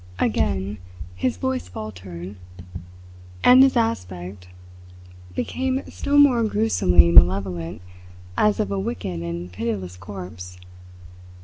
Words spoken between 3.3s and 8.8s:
and his aspect became still more gruesomely malevolent as of a